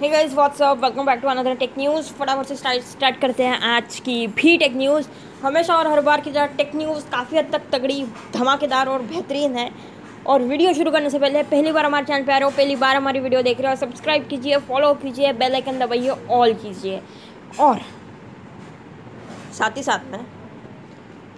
[0.00, 3.58] Hey guys what's up welcome back to another tech news फटाफट से start start करते हैं
[3.66, 5.08] आज की भी टेक न्यूज़
[5.42, 9.56] हमेशा और हर बार की तरह टेक न्यूज़ काफ़ी हद तक तगड़ी, धमाकेदार और बेहतरीन
[9.56, 9.70] है।
[10.26, 12.76] और वीडियो शुरू करने से पहले, पहली बार हमारे चैनल पे आ रहे हो, पहली
[12.76, 17.00] बार हमारी वीडियो देख रहे हो सब्सक्राइब कीजिए फॉलो कीजिए बेल आइकन दबाइए ऑल कीजिए।
[17.60, 17.80] और
[19.58, 20.24] साथ ही साथ में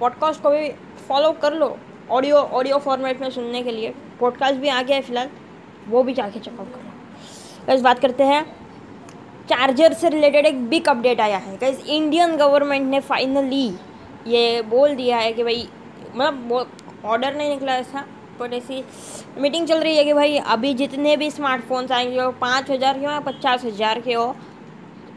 [0.01, 0.69] पॉडकास्ट को भी
[1.09, 1.77] फॉलो कर लो
[2.11, 5.31] ऑडियो ऑडियो फॉर्मेट में सुनने के लिए। पॉडकास्ट भी आ गया है फ़िलहाल,
[5.89, 6.98] वो भी जाके चेकआउट करो।
[7.69, 8.45] गैस बात करते हैं।
[9.49, 13.67] चार्जर से रिलेटेड एक बिग अपडेट आया है। गैस इंडियन गवर्नमेंट ने फाइनली
[14.27, 15.69] ये बोल दिया है कि भाई
[16.15, 18.05] मतलब ऑर्डर नहीं निकला ऐसा
[18.41, 18.83] बट ऐसी
[19.39, 23.05] मीटिंग चल रही है कि भाई, अभी जितने भी स्मार्टफोन्स आएँगे, वो पाँच हज़ार के
[23.05, 24.35] हो या पचास हज़ार के हो,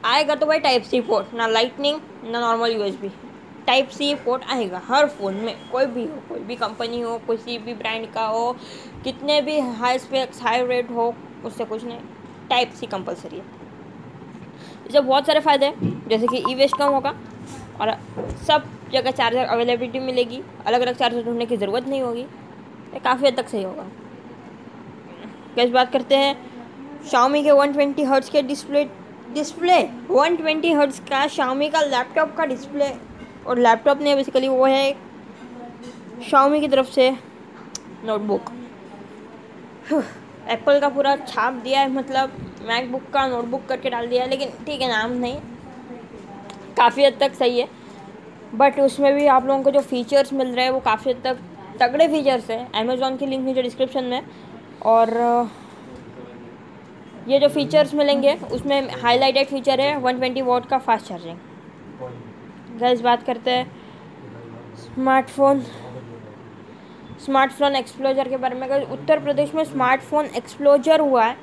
[0.05, 3.11] आएगा तो भाई टाइप सी पोर्ट ना लाइटनिंग ना normal USB
[3.67, 7.57] type C port आएगा हर फ़ोन में, कोई भी हो, कोई भी कंपनी हो, किसी
[7.57, 8.55] भी ब्रांड का हो,
[9.03, 11.13] कितने भी हाई स्पेक्स हाई रेट हो,
[11.45, 11.99] उससे कुछ नहीं।
[12.51, 13.43] टाइप सी कंपलसरी है।
[14.87, 17.13] इससे बहुत सारे फ़ायदे हैं, जैसे कि ई वेस्ट कम होगा
[17.81, 17.91] और
[18.47, 23.27] सब जगह चार्जर अवेलेबिलिटी मिलेगी अलग अलग चार्जर ढूँढने की ज़रूरत नहीं होगी, ये काफ़ी
[23.27, 23.85] हद तक सही होगा।
[25.55, 26.35] कैसे बात करते हैं
[27.11, 28.83] शाओमी के 120 ट्वेंटी हर्ट्स के डिस्प्ले
[29.33, 32.91] डिस्प्ले 120 ट्वेंटी हर्ट्स का शाओमी का लैपटॉप का डिस्प्ले
[33.47, 34.93] और लैपटॉप ने बेसिकली वो है
[36.29, 37.09] शाओमी की तरफ़ से
[38.05, 38.51] नोटबुक
[40.51, 42.31] एप्पल का पूरा छाप दिया है मतलब
[42.67, 45.37] मैकबुक का नोटबुक करके डाल दिया है, लेकिन ठीक है, नाम नहीं।
[46.77, 47.67] काफ़ी हद तक सही है।
[48.55, 51.37] बट उसमें भी आप लोगों को जो फीचर्स मिल रहे हैं, वो काफ़ी हद तक
[51.79, 54.21] तगड़े फीचर्स हैं। अमेज़ोन की लिंक नीचे डिस्क्रिप्शन में।
[54.85, 55.09] और,
[57.27, 61.37] ये जो फीचर्स मिलेंगे, उसमें हाईलाइटेड फीचर है 120 ट्वेंटी वोट का फास्ट चार्जिंग
[62.79, 63.71] गैस बात करते हैं।
[64.75, 65.63] स्मार्टफ़ोन
[67.21, 71.35] स्मार्टफ़ोन एक्सप्लोजर के बारे में उत्तर प्रदेश में स्मार्टफ़ोन एक्सप्लोजर हुआ है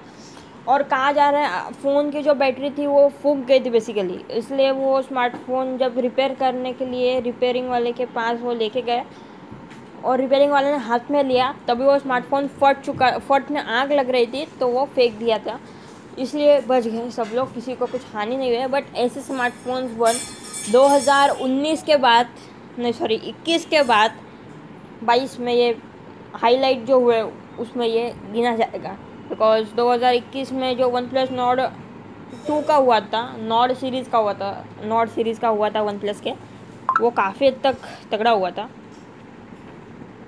[0.68, 4.20] और कहा जा रहा है, फ़ोन की जो बैटरी थी वो फूक गई थी बेसिकली
[4.30, 9.02] इसलिए वो स्मार्टफ़ोन जब रिपेयर करने के लिए रिपेयरिंग वाले के पास वो लेके गए
[10.04, 14.10] और रिपेयरिंग वाले ने हाथ में लिया, तभी वो स्मार्टफ़ोन फट चुका फटने आग लग
[14.10, 15.58] रही थी तो वो फेंक दिया था।
[16.18, 20.14] इसलिए बच गए सब लोग, किसी को कुछ हानि नहीं हुई बट ऐसे स्मार्टफोन्स वन
[20.72, 22.28] 2019 के बाद,
[22.78, 24.18] नहीं सॉरी 21 के बाद
[25.04, 25.76] बाईस में ये
[26.34, 27.20] हाईलाइट जो हुए,
[27.60, 28.96] उसमें ये गिना जाएगा।
[29.28, 31.60] बिकॉज़ 2021 में जो वन प्लस नॉड
[32.46, 35.98] टू का हुआ था नॉड सीरीज़ का हुआ था नॉड सीरीज़ का हुआ था वन
[35.98, 36.30] प्लस के,
[37.00, 37.76] वो काफ़ी हद तक
[38.12, 38.68] तगड़ा हुआ था।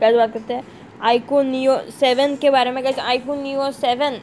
[0.00, 0.64] कैसे बात करते हैं
[1.02, 4.18] आईको नियो सेवन के बारे में कैसे आईको नियो सेवन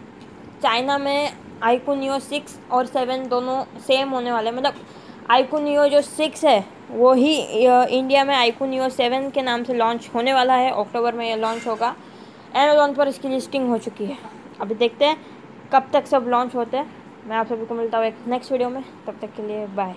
[0.64, 1.32] चाइना में
[1.64, 4.74] आईको नियो सिक्स और सेवन दोनों सेम होने वाले मतलब
[5.30, 9.74] आईको नियो जो सिक्स है वो ही इंडिया में आईको नियो सेवन के नाम से
[9.74, 11.96] लॉन्च होने वाला है अक्टूबर में यह लॉन्च होगा।
[12.56, 14.18] अमेजोन पर इसकी लिस्टिंग हो चुकी है।
[14.62, 15.18] अभी देखते हैं
[15.74, 16.90] कब तक सब लॉन्च होते हैं।
[17.28, 19.96] मैं आप सभी को मिलता हूँ एक नेक्स्ट वीडियो में। तब तक के लिए बाय